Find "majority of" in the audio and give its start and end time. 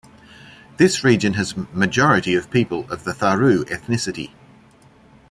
1.55-2.49